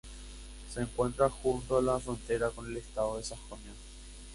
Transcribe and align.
Se 0.73 0.81
encuentra 0.81 1.29
junto 1.29 1.77
a 1.77 1.81
la 1.83 1.99
frontera 1.99 2.49
con 2.49 2.65
el 2.65 2.77
estado 2.77 3.17
de 3.17 3.23
Sajonia. 3.23 3.71